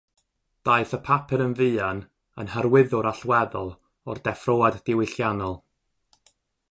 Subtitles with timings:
[0.67, 1.99] Daeth y papur yn fuan
[2.43, 3.69] yn hyrwyddwr allweddol
[4.13, 5.55] o'r deffroad diwylliannol.